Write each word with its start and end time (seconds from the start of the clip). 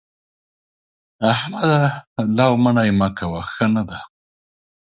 احمده! 1.31 1.81
لو 2.37 2.51
منې 2.63 2.91
مه 2.99 3.07
کوه؛ 3.17 3.41
ښه 3.53 3.65
نه 3.75 3.83
ده. 3.89 3.99